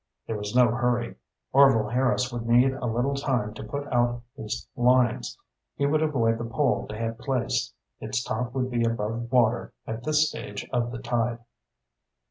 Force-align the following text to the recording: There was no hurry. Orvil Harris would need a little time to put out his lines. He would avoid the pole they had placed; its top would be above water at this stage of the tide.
There 0.25 0.35
was 0.35 0.55
no 0.55 0.67
hurry. 0.69 1.13
Orvil 1.53 1.87
Harris 1.87 2.33
would 2.33 2.47
need 2.47 2.71
a 2.73 2.87
little 2.87 3.13
time 3.13 3.53
to 3.53 3.63
put 3.63 3.85
out 3.93 4.23
his 4.35 4.67
lines. 4.75 5.37
He 5.75 5.85
would 5.85 6.01
avoid 6.01 6.39
the 6.39 6.43
pole 6.45 6.87
they 6.89 6.97
had 6.97 7.19
placed; 7.19 7.75
its 7.99 8.23
top 8.23 8.55
would 8.55 8.71
be 8.71 8.83
above 8.83 9.31
water 9.31 9.73
at 9.85 10.03
this 10.03 10.27
stage 10.27 10.67
of 10.73 10.89
the 10.91 10.97
tide. 10.97 11.37